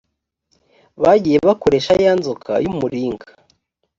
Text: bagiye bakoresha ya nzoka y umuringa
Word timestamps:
bagiye 1.01 1.37
bakoresha 1.47 1.93
ya 2.05 2.13
nzoka 2.19 2.51
y 2.63 2.67
umuringa 2.71 3.27